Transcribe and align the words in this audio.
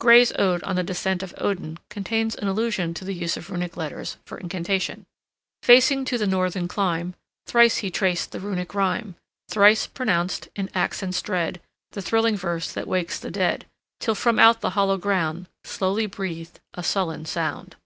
Gray's 0.00 0.32
ode 0.38 0.62
on 0.62 0.76
the 0.76 0.82
"Descent 0.82 1.22
of 1.22 1.34
Odin" 1.36 1.76
contains 1.90 2.34
an 2.34 2.48
allusion 2.48 2.94
to 2.94 3.04
the 3.04 3.12
use 3.12 3.36
of 3.36 3.50
Runic 3.50 3.76
letters 3.76 4.16
for 4.24 4.38
incantation: 4.38 5.04
"Facing 5.62 6.06
to 6.06 6.16
the 6.16 6.26
northern 6.26 6.68
clime, 6.68 7.12
Thrice 7.46 7.76
he 7.84 7.90
traced 7.90 8.32
the 8.32 8.40
Runic 8.40 8.74
rhyme; 8.74 9.14
Thrice 9.50 9.86
pronounced, 9.86 10.48
in 10.56 10.70
accents 10.74 11.20
dread, 11.20 11.60
The 11.92 12.00
thrilling 12.00 12.38
verse 12.38 12.72
that 12.72 12.88
wakes 12.88 13.20
the 13.20 13.30
dead, 13.30 13.66
Till 14.00 14.14
from 14.14 14.38
out 14.38 14.62
the 14.62 14.70
hollow 14.70 14.96
ground 14.96 15.48
Slowly 15.64 16.06
breathed 16.06 16.60
a 16.72 16.82
sullen 16.82 17.26
sound." 17.26 17.76